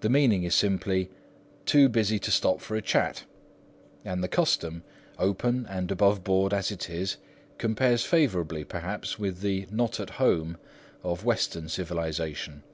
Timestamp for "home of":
10.20-11.24